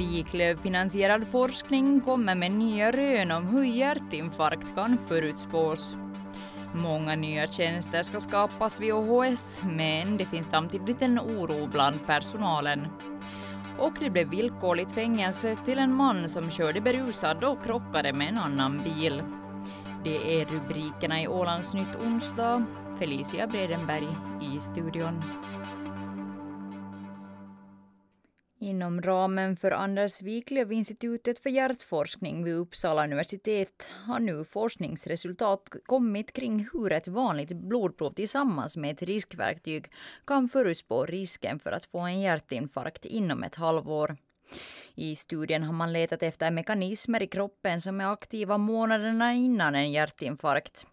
Wiklöf-finansierad 0.00 1.26
forskning 1.26 2.00
kommer 2.00 2.34
med 2.34 2.52
nya 2.52 2.90
rön 2.90 3.30
om 3.30 3.46
hur 3.46 3.64
hjärtinfarkt 3.64 4.74
kan 4.74 4.98
förutspås. 5.08 5.96
Många 6.74 7.16
nya 7.16 7.46
tjänster 7.46 8.02
ska 8.02 8.20
skapas 8.20 8.80
vid 8.80 8.92
OHS, 8.92 9.62
men 9.64 10.16
det 10.16 10.24
finns 10.24 10.50
samtidigt 10.50 11.02
en 11.02 11.18
oro 11.18 11.66
bland 11.66 12.06
personalen. 12.06 12.86
Och 13.78 13.92
det 14.00 14.10
blev 14.10 14.28
villkorligt 14.28 14.92
fängelse 14.92 15.56
till 15.64 15.78
en 15.78 15.94
man 15.94 16.28
som 16.28 16.50
körde 16.50 16.80
berusad 16.80 17.44
och 17.44 17.64
krockade 17.64 18.12
med 18.12 18.28
en 18.28 18.38
annan 18.38 18.78
bil. 18.78 19.22
Det 20.04 20.40
är 20.40 20.44
rubrikerna 20.44 21.22
i 21.22 21.28
Ålandsnytt 21.28 21.96
onsdag. 22.06 22.64
Felicia 22.98 23.46
Bredenberg 23.46 24.08
i 24.40 24.60
studion. 24.60 25.22
Inom 28.62 29.02
ramen 29.02 29.56
för 29.56 29.70
Anders 29.70 30.22
Wiklöf-institutet 30.22 31.38
för 31.38 31.50
hjärtforskning 31.50 32.44
vid 32.44 32.54
Uppsala 32.54 33.04
universitet 33.04 33.90
har 34.06 34.18
nu 34.18 34.44
forskningsresultat 34.44 35.68
kommit 35.86 36.32
kring 36.32 36.68
hur 36.72 36.92
ett 36.92 37.08
vanligt 37.08 37.52
blodprov 37.52 38.10
tillsammans 38.10 38.76
med 38.76 38.90
ett 38.90 39.02
riskverktyg 39.02 39.92
kan 40.26 40.48
förutspå 40.48 41.06
risken 41.06 41.58
för 41.58 41.72
att 41.72 41.84
få 41.84 41.98
en 41.98 42.20
hjärtinfarkt 42.20 43.04
inom 43.04 43.42
ett 43.42 43.54
halvår. 43.54 44.16
I 44.94 45.16
studien 45.16 45.62
har 45.62 45.72
man 45.72 45.92
letat 45.92 46.22
efter 46.22 46.50
mekanismer 46.50 47.22
i 47.22 47.26
kroppen 47.26 47.80
som 47.80 48.00
är 48.00 48.12
aktiva 48.12 48.58
månaderna 48.58 49.32
innan 49.32 49.74
en 49.74 49.92
hjärtinfarkt. 49.92 50.86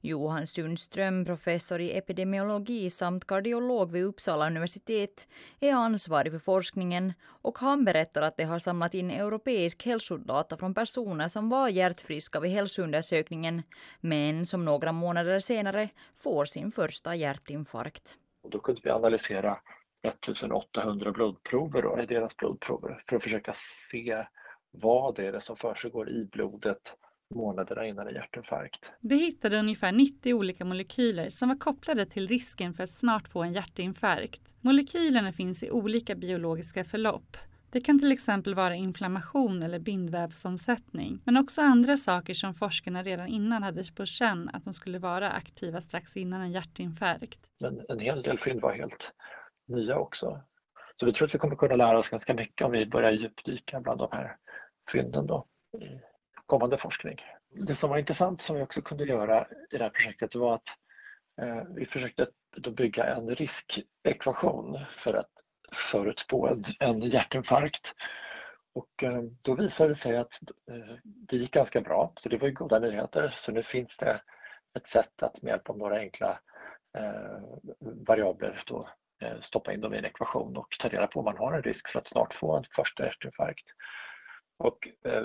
Johan 0.00 0.46
Sundström, 0.46 1.24
professor 1.24 1.80
i 1.80 1.96
epidemiologi 1.96 2.90
samt 2.90 3.26
kardiolog 3.26 3.92
vid 3.92 4.04
Uppsala 4.04 4.46
universitet, 4.46 5.28
är 5.60 5.72
ansvarig 5.72 6.32
för 6.32 6.38
forskningen 6.38 7.12
och 7.42 7.58
han 7.58 7.84
berättar 7.84 8.22
att 8.22 8.36
de 8.36 8.44
har 8.44 8.58
samlat 8.58 8.94
in 8.94 9.10
europeisk 9.10 9.86
hälsodata 9.86 10.56
från 10.56 10.74
personer 10.74 11.28
som 11.28 11.48
var 11.48 11.68
hjärtfriska 11.68 12.40
vid 12.40 12.50
hälsoundersökningen, 12.50 13.62
men 14.00 14.46
som 14.46 14.64
några 14.64 14.92
månader 14.92 15.40
senare 15.40 15.88
får 16.16 16.44
sin 16.44 16.72
första 16.72 17.14
hjärtinfarkt. 17.14 18.16
då 18.50 18.58
kunde 18.58 18.80
vi 18.84 18.90
analysera 18.90 19.58
1800 20.02 21.12
blodprover 21.12 21.82
då, 21.82 21.98
i 22.02 22.06
deras 22.06 22.36
blodprover 22.36 23.02
för 23.08 23.16
att 23.16 23.22
försöka 23.22 23.54
se 23.90 24.24
vad 24.70 25.18
är 25.18 25.32
det 25.32 25.40
som 25.40 25.56
försiggår 25.56 26.10
i 26.10 26.24
blodet 26.24 26.94
månaderna 27.34 27.86
innan 27.86 28.08
en 28.08 28.14
hjärtinfarkt. 28.14 28.92
Vi 29.00 29.16
hittade 29.16 29.58
ungefär 29.58 29.92
90 29.92 30.34
olika 30.34 30.64
molekyler 30.64 31.30
som 31.30 31.48
var 31.48 31.56
kopplade 31.56 32.06
till 32.06 32.28
risken 32.28 32.74
för 32.74 32.84
att 32.84 32.90
snart 32.90 33.28
få 33.28 33.42
en 33.42 33.52
hjärtinfarkt. 33.52 34.42
Molekylerna 34.60 35.32
finns 35.32 35.62
i 35.62 35.70
olika 35.70 36.14
biologiska 36.14 36.84
förlopp. 36.84 37.36
Det 37.70 37.80
kan 37.80 37.98
till 37.98 38.12
exempel 38.12 38.54
vara 38.54 38.74
inflammation 38.74 39.62
eller 39.62 39.78
bindvävsomsättning, 39.78 41.20
men 41.24 41.36
också 41.36 41.60
andra 41.60 41.96
saker 41.96 42.34
som 42.34 42.54
forskarna 42.54 43.02
redan 43.02 43.28
innan 43.28 43.62
hade 43.62 43.84
på 43.96 44.06
känn 44.06 44.50
att 44.52 44.64
de 44.64 44.74
skulle 44.74 44.98
vara 44.98 45.30
aktiva 45.30 45.80
strax 45.80 46.16
innan 46.16 46.40
en 46.40 46.52
hjärtinfarkt. 46.52 47.40
Men 47.60 47.80
en 47.88 48.00
hel 48.00 48.22
del 48.22 48.38
fynd 48.38 48.60
var 48.60 48.72
helt 48.72 49.12
nya 49.66 49.98
också. 49.98 50.40
Så 51.00 51.06
vi 51.06 51.12
tror 51.12 51.28
att 51.28 51.34
vi 51.34 51.38
kommer 51.38 51.56
kunna 51.56 51.76
lära 51.76 51.98
oss 51.98 52.08
ganska 52.08 52.34
mycket 52.34 52.66
om 52.66 52.72
vi 52.72 52.86
börjar 52.86 53.10
djupdyka 53.10 53.80
bland 53.80 53.98
de 53.98 54.08
här 54.12 54.36
fynden 54.92 55.26
då 55.26 55.46
kommande 56.48 56.78
forskning. 56.78 57.16
Det 57.50 57.74
som 57.74 57.90
var 57.90 57.98
intressant 57.98 58.42
som 58.42 58.56
vi 58.56 58.62
också 58.62 58.82
kunde 58.82 59.04
göra 59.04 59.46
i 59.70 59.76
det 59.76 59.84
här 59.84 59.90
projektet 59.90 60.34
var 60.34 60.54
att 60.54 60.68
eh, 61.40 61.62
vi 61.76 61.86
försökte 61.86 62.26
då 62.56 62.70
bygga 62.70 63.04
en 63.04 63.34
riskekvation 63.34 64.78
för 64.90 65.14
att 65.14 65.30
förutspå 65.72 66.56
en, 66.80 67.00
hjärtinfarkt. 67.00 67.94
Och 68.74 69.04
eh, 69.04 69.22
då 69.42 69.54
visade 69.54 69.88
det 69.88 69.94
sig 69.94 70.16
att 70.16 70.38
eh, 70.70 70.96
det 71.04 71.36
gick 71.36 71.50
ganska 71.50 71.80
bra, 71.80 72.12
så 72.16 72.28
det 72.28 72.36
var 72.36 72.48
ju 72.48 72.54
goda 72.54 72.78
nyheter. 72.78 73.32
Så 73.36 73.52
nu 73.52 73.62
finns 73.62 73.96
det 73.96 74.20
ett 74.78 74.86
sätt 74.86 75.22
att 75.22 75.42
med 75.42 75.50
hjälp 75.50 75.70
av 75.70 75.78
några 75.78 75.96
enkla 75.98 76.40
variabler 77.80 78.62
då, 78.66 78.88
stoppa 79.40 79.72
in 79.72 79.80
dem 79.80 79.94
i 79.94 79.98
en 79.98 80.04
ekvation 80.04 80.56
och 80.56 80.76
ta 80.80 80.88
reda 80.88 81.06
på 81.06 81.18
om 81.18 81.24
man 81.24 81.36
har 81.36 81.52
en 81.52 81.62
risk 81.62 81.88
för 81.88 81.98
att 81.98 82.06
snart 82.06 82.34
få 82.34 82.56
en 82.56 82.64
första 82.74 83.04
hjärtinfarkt. 83.04 83.74
Och 84.58 84.88
eh, 85.04 85.24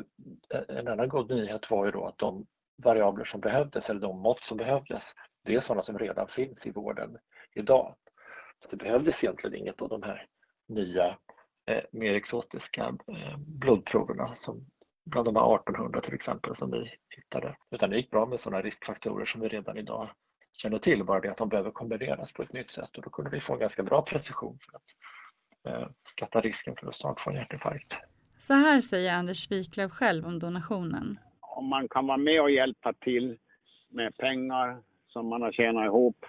eh, 0.53 0.77
en 0.77 0.87
annan 0.87 1.09
god 1.09 1.29
nyhet 1.29 1.71
var 1.71 1.85
ju 1.85 1.91
då 1.91 2.05
att 2.05 2.17
de 2.17 2.45
variabler 2.83 3.25
som 3.25 3.41
behövdes, 3.41 3.89
eller 3.89 4.01
de 4.01 4.19
mått 4.19 4.43
som 4.43 4.57
behövdes, 4.57 5.13
det 5.45 5.55
är 5.55 5.59
sådana 5.59 5.81
som 5.81 5.99
redan 5.99 6.27
finns 6.27 6.67
i 6.67 6.71
vården 6.71 7.17
idag. 7.55 7.95
Så 8.59 8.69
det 8.69 8.75
behövdes 8.75 9.23
egentligen 9.23 9.55
inget 9.55 9.81
av 9.81 9.89
de 9.89 10.03
här 10.03 10.27
nya 10.67 11.17
eh, 11.65 11.83
mer 11.91 12.13
exotiska 12.13 12.97
eh, 13.07 13.37
blodproverna 13.37 14.35
som 14.35 14.65
bland 15.05 15.27
de 15.27 15.35
här 15.35 15.55
1800 15.55 16.01
till 16.01 16.13
exempel 16.13 16.55
som 16.55 16.71
vi 16.71 16.91
hittade. 17.15 17.57
Utan 17.71 17.89
det 17.89 17.97
gick 17.97 18.11
bra 18.11 18.25
med 18.25 18.39
sådana 18.39 18.61
riskfaktorer 18.61 19.25
som 19.25 19.41
vi 19.41 19.47
redan 19.47 19.77
idag 19.77 20.09
känner 20.53 20.79
till, 20.79 21.03
bara 21.03 21.19
det 21.19 21.31
att 21.31 21.37
de 21.37 21.49
behöver 21.49 21.71
kombineras 21.71 22.33
på 22.33 22.43
ett 22.43 22.53
nytt 22.53 22.69
sätt 22.69 22.97
och 22.97 23.03
då 23.03 23.09
kunde 23.09 23.31
vi 23.31 23.39
få 23.39 23.53
en 23.53 23.59
ganska 23.59 23.83
bra 23.83 24.01
precision 24.01 24.57
för 24.59 24.77
att 24.77 24.83
eh, 25.67 25.89
skatta 26.03 26.41
risken 26.41 26.75
för 26.75 26.87
att 26.87 26.95
snart 26.95 27.19
få 27.19 27.29
en 27.29 27.35
hjärtinfarkt. 27.35 27.97
Så 28.37 28.53
här 28.53 28.81
säger 28.81 29.13
Anders 29.13 29.51
Wiklöf 29.51 29.91
själv 29.91 30.25
om 30.25 30.39
donationen. 30.39 31.19
Om 31.39 31.65
man 31.65 31.87
kan 31.87 32.07
vara 32.07 32.17
med 32.17 32.41
och 32.41 32.51
hjälpa 32.51 32.93
till 32.93 33.37
med 33.89 34.17
pengar 34.17 34.81
som 35.07 35.27
man 35.27 35.41
har 35.41 35.51
tjänat 35.51 35.85
ihop 35.85 36.25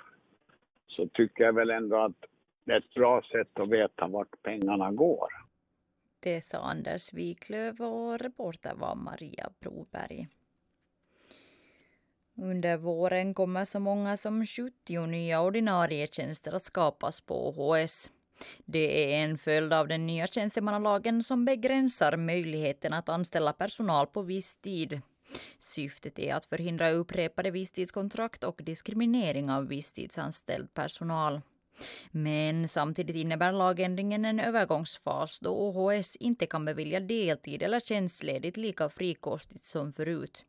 så 0.86 1.08
tycker 1.08 1.44
jag 1.44 1.52
väl 1.52 1.70
ändå 1.70 1.96
att 1.96 2.24
det 2.64 2.72
är 2.72 2.78
ett 2.78 2.94
bra 2.94 3.22
sätt 3.32 3.60
att 3.60 3.68
veta 3.68 4.06
vart 4.06 4.42
pengarna 4.42 4.92
går. 4.92 5.28
Det 6.20 6.44
sa 6.44 6.58
Anders 6.58 7.12
Wiklöf 7.12 7.80
och 7.80 8.18
reporter 8.18 8.74
var 8.74 8.94
Maria 8.94 9.50
Broberg. 9.60 10.28
Under 12.36 12.76
våren 12.76 13.34
kommer 13.34 13.64
så 13.64 13.80
många 13.80 14.16
som 14.16 14.46
70 14.46 15.06
nya 15.06 15.42
ordinarie 15.42 16.06
tjänster 16.06 16.52
att 16.52 16.62
skapas 16.62 17.20
på 17.20 17.48
OHS. 17.48 18.10
Det 18.64 19.14
är 19.14 19.24
en 19.24 19.38
följd 19.38 19.72
av 19.72 19.88
den 19.88 20.06
nya 20.06 20.26
tjänstemannalagen 20.26 21.22
som 21.22 21.44
begränsar 21.44 22.16
möjligheten 22.16 22.92
att 22.92 23.08
anställa 23.08 23.52
personal 23.52 24.06
på 24.06 24.22
viss 24.22 24.56
tid. 24.56 25.00
Syftet 25.58 26.18
är 26.18 26.34
att 26.34 26.44
förhindra 26.44 26.90
upprepade 26.90 27.50
visstidskontrakt 27.50 28.44
och 28.44 28.60
diskriminering 28.64 29.50
av 29.50 29.68
visstidsanställd 29.68 30.74
personal. 30.74 31.40
Men 32.10 32.68
samtidigt 32.68 33.16
innebär 33.16 33.52
lagändringen 33.52 34.24
en 34.24 34.40
övergångsfas 34.40 35.40
då 35.40 35.50
OHS 35.50 36.16
inte 36.16 36.46
kan 36.46 36.64
bevilja 36.64 37.00
deltid 37.00 37.62
eller 37.62 37.80
tjänstledigt 37.80 38.56
lika 38.56 38.88
frikostigt 38.88 39.64
som 39.64 39.92
förut. 39.92 40.44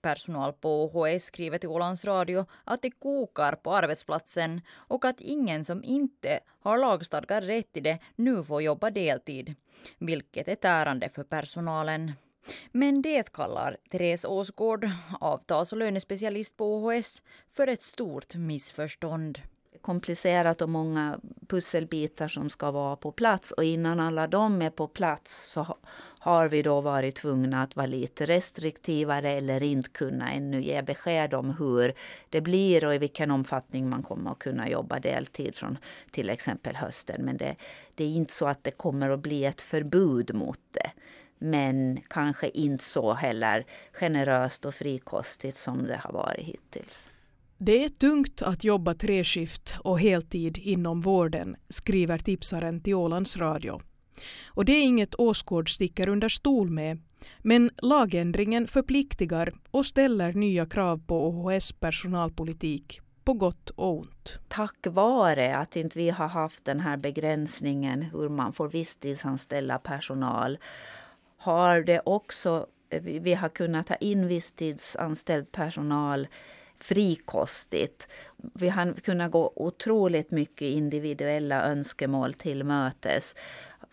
Personal 0.00 0.52
på 0.52 0.84
OHS 0.84 1.24
skriver 1.24 1.58
till 1.58 1.68
Ålands 1.68 2.04
Radio 2.04 2.46
att 2.64 2.82
det 2.82 2.90
kokar 2.90 3.52
på 3.52 3.74
arbetsplatsen 3.74 4.60
och 4.70 5.04
att 5.04 5.20
ingen 5.20 5.64
som 5.64 5.84
inte 5.84 6.40
har 6.60 6.78
lagstadgad 6.78 7.44
rätt 7.44 7.72
till 7.72 7.82
det 7.82 7.98
nu 8.16 8.44
får 8.44 8.62
jobba 8.62 8.90
deltid, 8.90 9.54
vilket 9.98 10.48
är 10.48 10.54
tärande 10.54 11.08
för 11.08 11.24
personalen. 11.24 12.12
Men 12.72 13.02
det 13.02 13.32
kallar 13.32 13.76
Therese 13.90 14.24
Åsgård, 14.24 14.90
avtals 15.20 15.72
och 15.72 15.78
lönespecialist 15.78 16.56
på 16.56 16.76
OHS, 16.76 17.22
för 17.50 17.66
ett 17.66 17.82
stort 17.82 18.34
missförstånd 18.34 19.40
komplicerat 19.80 20.62
och 20.62 20.68
många 20.68 21.20
pusselbitar 21.48 22.28
som 22.28 22.50
ska 22.50 22.70
vara 22.70 22.96
på 22.96 23.12
plats. 23.12 23.52
Och 23.52 23.64
innan 23.64 24.00
alla 24.00 24.26
de 24.26 24.62
är 24.62 24.70
på 24.70 24.88
plats 24.88 25.52
så 25.52 25.76
har 26.26 26.48
vi 26.48 26.62
då 26.62 26.80
varit 26.80 27.16
tvungna 27.16 27.62
att 27.62 27.76
vara 27.76 27.86
lite 27.86 28.26
restriktivare 28.26 29.30
eller 29.30 29.62
inte 29.62 29.88
kunna 29.88 30.32
ännu 30.32 30.62
ge 30.62 30.82
besked 30.82 31.34
om 31.34 31.50
hur 31.58 31.94
det 32.30 32.40
blir 32.40 32.84
och 32.84 32.94
i 32.94 32.98
vilken 32.98 33.30
omfattning 33.30 33.88
man 33.88 34.02
kommer 34.02 34.30
att 34.30 34.38
kunna 34.38 34.68
jobba 34.68 35.00
deltid 35.00 35.54
från 35.54 35.78
till 36.10 36.30
exempel 36.30 36.76
hösten. 36.76 37.24
Men 37.24 37.36
det, 37.36 37.56
det 37.94 38.04
är 38.04 38.08
inte 38.08 38.32
så 38.32 38.46
att 38.46 38.64
det 38.64 38.70
kommer 38.70 39.10
att 39.10 39.20
bli 39.20 39.44
ett 39.44 39.60
förbud 39.60 40.34
mot 40.34 40.60
det. 40.70 40.90
Men 41.38 41.98
kanske 42.08 42.48
inte 42.48 42.84
så 42.84 43.12
heller 43.12 43.66
generöst 43.92 44.64
och 44.64 44.74
frikostigt 44.74 45.58
som 45.58 45.86
det 45.86 46.00
har 46.02 46.12
varit 46.12 46.46
hittills. 46.46 47.10
Det 47.58 47.84
är 47.84 47.88
tungt 47.88 48.42
att 48.42 48.64
jobba 48.64 48.94
treskift 48.94 49.74
och 49.78 50.00
heltid 50.00 50.58
inom 50.58 51.00
vården, 51.00 51.56
skriver 51.68 52.18
tipsaren 52.18 52.80
till 52.80 52.94
Ålands 52.94 53.36
Radio. 53.36 53.80
Och 54.46 54.64
det 54.64 54.72
är 54.72 54.82
inget 54.82 55.14
Åsgård 55.20 55.74
sticker 55.74 56.08
under 56.08 56.28
stol 56.28 56.70
med. 56.70 56.98
Men 57.38 57.70
lagändringen 57.82 58.66
förpliktigar 58.66 59.52
och 59.70 59.86
ställer 59.86 60.32
nya 60.32 60.66
krav 60.66 61.00
på 61.06 61.28
OHS 61.28 61.72
personalpolitik 61.72 63.00
på 63.24 63.32
gott 63.32 63.70
och 63.70 63.98
ont. 63.98 64.38
Tack 64.48 64.86
vare 64.86 65.56
att 65.56 65.76
inte 65.76 65.98
vi 65.98 66.10
har 66.10 66.28
haft 66.28 66.64
den 66.64 66.80
här 66.80 66.96
begränsningen 66.96 68.02
hur 68.02 68.28
man 68.28 68.52
får 68.52 68.68
visstidsanställa 68.68 69.78
personal 69.78 70.58
har 71.36 71.80
det 71.80 72.00
också 72.04 72.66
vi 73.00 73.34
har 73.34 73.48
kunnat 73.48 73.86
ta 73.86 73.94
in 73.94 74.28
visstidsanställd 74.28 75.52
personal 75.52 76.28
frikostigt. 76.80 78.08
Vi 78.54 78.68
har 78.68 78.92
kunnat 78.92 79.30
gå 79.30 79.52
otroligt 79.56 80.30
mycket 80.30 80.68
individuella 80.68 81.62
önskemål 81.62 82.34
till 82.34 82.64
mötes. 82.64 83.34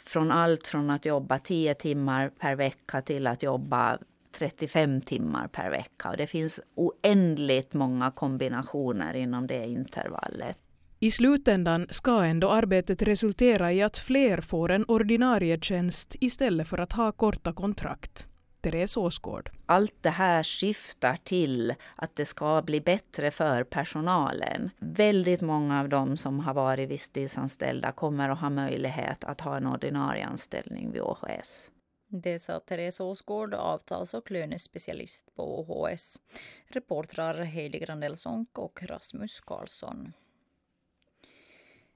Från 0.05 0.31
allt 0.31 0.67
från 0.67 0.89
att 0.89 1.05
jobba 1.05 1.39
10 1.39 1.73
timmar 1.75 2.29
per 2.29 2.55
vecka 2.55 3.01
till 3.01 3.27
att 3.27 3.43
jobba 3.43 3.97
35 4.37 5.01
timmar 5.01 5.47
per 5.47 5.69
vecka. 5.69 6.09
Och 6.09 6.17
det 6.17 6.27
finns 6.27 6.59
oändligt 6.75 7.73
många 7.73 8.11
kombinationer 8.11 9.13
inom 9.13 9.47
det 9.47 9.67
intervallet. 9.67 10.57
I 10.99 11.11
slutändan 11.11 11.87
ska 11.89 12.23
ändå 12.23 12.49
arbetet 12.49 13.01
resultera 13.01 13.73
i 13.73 13.81
att 13.81 13.97
fler 13.97 14.41
får 14.41 14.71
en 14.71 14.85
ordinarie 14.85 15.59
tjänst 15.61 16.15
istället 16.19 16.67
för 16.67 16.77
att 16.77 16.91
ha 16.91 17.11
korta 17.11 17.53
kontrakt. 17.53 18.27
Therese 18.63 18.97
Åsgård. 18.97 19.51
Allt 19.65 19.95
det 20.01 20.09
här 20.09 20.43
syftar 20.43 21.17
till 21.23 21.73
att 21.95 22.15
det 22.15 22.25
ska 22.25 22.61
bli 22.61 22.81
bättre 22.81 23.31
för 23.31 23.63
personalen. 23.63 24.69
Väldigt 24.79 25.41
många 25.41 25.79
av 25.79 25.89
dem 25.89 26.17
som 26.17 26.39
har 26.39 26.53
varit 26.53 26.89
visstidsanställda 26.89 27.91
kommer 27.91 28.29
att 28.29 28.39
ha 28.39 28.49
möjlighet 28.49 29.23
att 29.23 29.41
ha 29.41 29.57
en 29.57 29.67
ordinarie 29.67 30.25
anställning 30.25 30.91
vid 30.91 31.01
OHS. 31.01 31.71
Det 32.07 32.39
sa 32.39 32.59
Therese 32.59 32.99
Åsgård, 32.99 33.53
avtals 33.53 34.13
och 34.13 34.31
lönespecialist 34.31 35.35
på 35.35 35.59
OHS. 35.59 36.19
Reportrar 36.67 37.43
Heidi 37.43 37.79
Grandelsonk 37.79 38.57
och 38.57 38.83
Rasmus 38.83 39.41
Karlsson. 39.41 40.13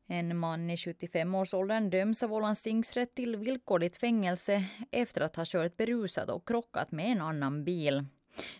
En 0.09 0.37
man 0.37 0.69
i 0.69 0.75
75-årsåldern 0.75 1.89
döms 1.89 2.23
av 2.23 2.33
Ålands 2.33 2.61
tingsrätt 2.61 3.15
till 3.15 3.35
villkorligt 3.35 3.97
fängelse 3.97 4.63
efter 4.91 5.21
att 5.21 5.35
ha 5.35 5.43
kört 5.45 5.77
berusad 5.77 6.29
och 6.29 6.47
krockat 6.47 6.91
med 6.91 7.05
en 7.05 7.21
annan 7.21 7.63
bil. 7.63 8.05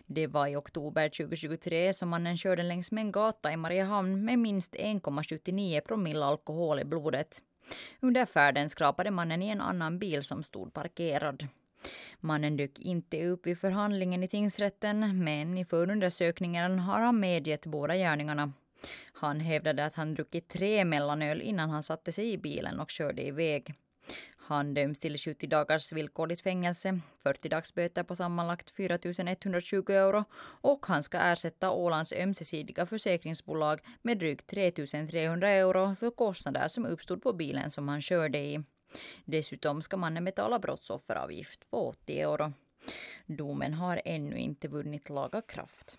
Det 0.06 0.26
var 0.26 0.46
i 0.46 0.56
oktober 0.56 1.08
2023 1.08 1.94
som 1.94 2.08
mannen 2.08 2.36
körde 2.36 2.62
längs 2.62 2.90
med 2.90 3.02
en 3.02 3.12
gata 3.12 3.52
i 3.52 3.56
Mariehamn 3.56 4.24
med 4.24 4.38
minst 4.38 4.74
1,79 4.74 5.80
promille 5.80 6.24
alkohol 6.24 6.80
i 6.80 6.84
blodet. 6.84 7.42
Under 8.00 8.26
färden 8.26 8.70
skrapade 8.70 9.10
mannen 9.10 9.42
i 9.42 9.48
en 9.48 9.60
annan 9.60 9.98
bil 9.98 10.22
som 10.22 10.42
stod 10.42 10.74
parkerad. 10.74 11.46
Mannen 12.20 12.56
dök 12.56 12.78
inte 12.78 13.26
upp 13.26 13.46
vid 13.46 13.58
förhandlingen 13.58 14.22
i 14.22 14.28
tingsrätten 14.28 15.24
men 15.24 15.58
i 15.58 15.64
förundersökningen 15.64 16.78
har 16.78 17.00
han 17.00 17.20
medgett 17.20 17.66
båda 17.66 17.96
gärningarna. 17.96 18.52
Han 19.12 19.40
hävdade 19.40 19.84
att 19.84 19.94
han 19.94 20.14
druckit 20.14 20.48
tre 20.48 20.84
mellanöl 20.84 21.42
innan 21.42 21.70
han 21.70 21.82
satte 21.82 22.12
sig 22.12 22.32
i 22.32 22.38
bilen 22.38 22.80
och 22.80 22.90
körde 22.90 23.22
iväg. 23.22 23.74
Han 24.36 24.74
döms 24.74 24.98
till 24.98 25.18
70 25.18 25.46
dagars 25.46 25.92
villkorligt 25.92 26.40
fängelse, 26.40 27.00
40 27.22 27.48
dagsböter 27.48 28.02
på 28.02 28.16
sammanlagt 28.16 28.70
4 28.70 28.98
120 29.04 29.92
euro 29.92 30.24
och 30.60 30.86
han 30.86 31.02
ska 31.02 31.18
ersätta 31.18 31.70
Ålands 31.70 32.12
ömsesidiga 32.12 32.86
försäkringsbolag 32.86 33.80
med 34.02 34.18
drygt 34.18 34.46
3 34.46 34.70
300 34.70 35.48
euro 35.48 35.94
för 35.94 36.10
kostnader 36.10 36.68
som 36.68 36.86
uppstod 36.86 37.22
på 37.22 37.32
bilen 37.32 37.70
som 37.70 37.88
han 37.88 38.02
körde 38.02 38.38
i. 38.38 38.64
Dessutom 39.24 39.82
ska 39.82 39.96
mannen 39.96 40.24
betala 40.24 40.58
brottsofferavgift 40.58 41.70
på 41.70 41.88
80 41.88 42.20
euro. 42.20 42.52
Domen 43.26 43.74
har 43.74 44.02
ännu 44.04 44.36
inte 44.38 44.68
vunnit 44.68 45.08
laga 45.08 45.42
kraft. 45.42 45.98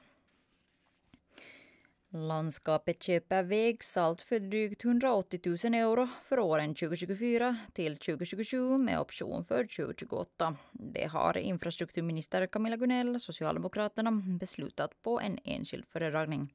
Landskapet 2.11 3.03
köper 3.03 3.43
vägsalt 3.43 4.21
för 4.21 4.39
drygt 4.39 4.85
180 4.85 5.39
000 5.45 5.73
euro 5.73 6.07
för 6.23 6.39
åren 6.39 6.75
2024 6.75 7.57
till 7.73 7.97
2027 7.97 8.77
med 8.77 8.99
option 8.99 9.45
för 9.45 9.63
2028. 9.63 10.55
Det 10.71 11.05
har 11.05 11.37
infrastrukturminister 11.37 12.47
Camilla 12.47 12.77
Gunell, 12.77 13.19
Socialdemokraterna, 13.19 14.11
beslutat 14.39 15.03
på 15.03 15.19
en 15.19 15.39
enskild 15.43 15.85
föredragning. 15.85 16.53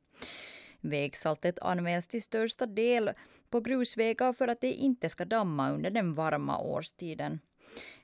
Vägsaltet 0.81 1.59
används 1.59 2.09
till 2.09 2.23
största 2.23 2.67
del 2.67 3.11
på 3.51 3.61
grusvägar 3.61 4.33
för 4.33 4.49
att 4.49 4.61
det 4.61 4.73
inte 4.73 5.09
ska 5.09 5.25
damma 5.25 5.71
under 5.71 5.91
den 5.91 6.15
varma 6.15 6.59
årstiden. 6.59 7.41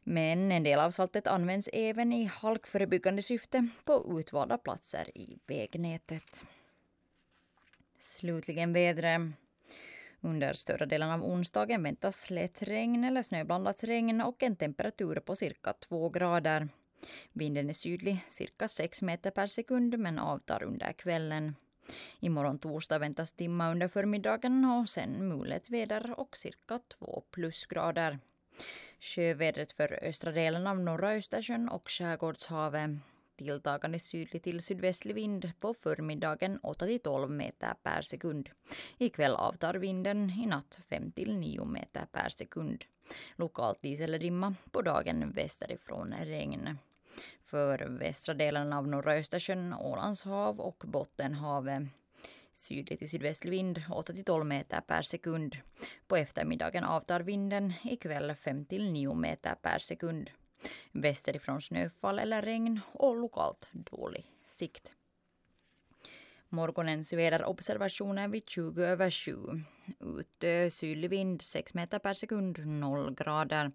Men 0.02 0.52
en 0.52 0.62
del 0.62 0.78
av 0.78 0.90
saltet 0.90 1.26
används 1.26 1.68
även 1.72 2.12
i 2.12 2.24
halkförebyggande 2.24 3.22
syfte 3.22 3.68
på 3.84 4.20
utvalda 4.20 4.58
platser 4.58 5.18
i 5.18 5.38
vägnätet. 5.46 6.44
Slutligen 8.00 8.72
vädret. 8.72 9.20
Under 10.20 10.52
större 10.52 10.86
delen 10.86 11.10
av 11.10 11.24
onsdagen 11.24 11.82
väntas 11.82 12.30
lätt 12.30 12.62
regn 12.62 13.04
eller 13.04 13.22
snöblandat 13.22 13.84
regn 13.84 14.20
och 14.20 14.42
en 14.42 14.56
temperatur 14.56 15.20
på 15.20 15.36
cirka 15.36 15.72
2 15.72 16.08
grader. 16.08 16.68
Vinden 17.32 17.68
är 17.68 17.72
sydlig, 17.72 18.24
cirka 18.26 18.68
6 18.68 19.02
meter 19.02 19.30
per 19.30 19.46
sekund, 19.46 19.98
men 19.98 20.18
avtar 20.18 20.62
under 20.62 20.92
kvällen. 20.92 21.56
Imorgon 22.20 22.58
torsdag 22.58 22.98
väntas 22.98 23.32
dimma 23.32 23.70
under 23.70 23.88
förmiddagen 23.88 24.64
och 24.64 24.88
sen 24.88 25.28
mulet 25.28 25.70
väder 25.70 26.20
och 26.20 26.36
cirka 26.36 26.80
2 26.98 27.22
plusgrader. 27.30 28.18
Sjövädret 29.00 29.72
för 29.72 30.04
östra 30.04 30.32
delen 30.32 30.66
av 30.66 30.80
norra 30.80 31.12
Östersjön 31.12 31.68
och 31.68 31.90
skärgårdshavet 31.90 32.90
tilltagande 33.44 33.98
sydlig 33.98 34.42
till 34.42 34.62
sydvästlig 34.62 35.14
vind 35.14 35.52
på 35.60 35.74
förmiddagen 35.74 36.58
8 36.62 36.86
12 37.04 37.30
meter 37.30 37.74
per 37.82 38.02
sekund. 38.02 38.50
Ikväll 38.98 39.34
avtar 39.34 39.74
vinden, 39.74 40.30
i 40.30 40.46
natt 40.46 40.80
5 40.88 41.12
9 41.16 41.64
meter 41.64 42.06
per 42.12 42.28
sekund. 42.28 42.84
Lokalt 43.36 43.84
is 43.84 44.00
eller 44.00 44.18
dimma, 44.18 44.54
på 44.70 44.82
dagen 44.82 45.32
västerifrån 45.32 46.14
regn. 46.24 46.78
För 47.44 47.78
västra 47.78 48.34
delen 48.34 48.72
av 48.72 48.88
norra 48.88 49.14
Östersjön, 49.14 49.74
Ålands 49.74 50.24
hav 50.24 50.60
och 50.60 50.84
Bottenhavet 50.86 51.82
sydlig 52.52 52.98
till 52.98 53.10
sydvästlig 53.10 53.50
vind 53.50 53.82
8 53.90 54.12
12 54.26 54.46
meter 54.46 54.80
per 54.80 55.02
sekund. 55.02 55.56
På 56.08 56.16
eftermiddagen 56.16 56.84
avtar 56.84 57.20
vinden, 57.20 57.72
ikväll 57.84 58.34
5 58.34 58.66
9 58.70 59.14
meter 59.14 59.54
per 59.54 59.78
sekund. 59.78 60.30
Västerifrån 60.92 61.62
snöfall 61.62 62.18
eller 62.18 62.42
regn 62.42 62.80
och 62.92 63.16
lokalt 63.16 63.68
dålig 63.72 64.26
sikt. 64.48 64.92
Morgonens 66.52 67.12
väderobservationer 67.12 68.28
vid 68.28 68.48
20 68.48 68.82
över 68.82 69.10
7. 69.10 69.36
Ute 70.00 70.48
eh, 70.48 70.70
sydlig 70.70 71.10
vind 71.10 71.42
6 71.42 71.74
meter 71.74 71.98
per 71.98 72.14
sekund, 72.14 72.58
0 72.66 73.14
grader. 73.14 73.70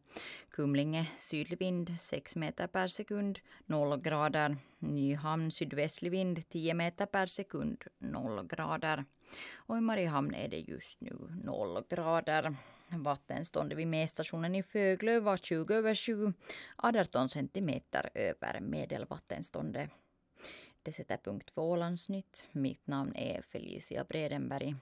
Kumlinge 0.49 1.05
sydlig 1.17 1.59
vind 1.59 1.89
6 1.99 2.35
meter 2.35 2.67
per 2.67 2.87
sekund, 2.87 3.39
0 3.65 3.97
grader. 4.01 4.57
Nyhamn 4.79 5.51
sydvästlig 5.51 6.11
vind 6.11 6.49
10 6.49 6.73
meter 6.73 7.05
per 7.05 7.25
sekund, 7.25 7.83
0 7.99 8.47
grader. 8.47 9.05
Och 9.55 9.77
i 9.77 9.81
Mariehamn 9.81 10.35
är 10.35 10.47
det 10.47 10.59
just 10.59 11.01
nu 11.01 11.17
0 11.43 11.83
grader. 11.89 12.55
Vattenståndet 12.89 13.77
vid 13.77 13.87
mätstationen 13.87 14.55
i 14.55 14.63
Föglö 14.63 15.19
var 15.19 15.37
20 15.37 15.73
över 15.73 15.95
7, 15.95 16.33
18 16.77 17.29
centimeter 17.29 18.09
över 18.13 18.59
medelvattenståndet. 18.59 19.89
Det 20.85 20.91
sätter 20.91 21.17
punkt 21.17 21.51
för 21.51 21.61
Ålandsnytt. 21.61 22.45
Mitt 22.51 22.87
namn 22.87 23.15
är 23.15 23.41
Felicia 23.41 24.03
Bredenberg. 24.03 24.75